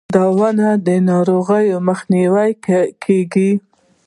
د 0.15 0.17
ونو 0.37 0.69
د 0.87 0.89
ناروغیو 1.09 1.77
مخنیوی 1.89 2.51
کیږي. 3.03 3.51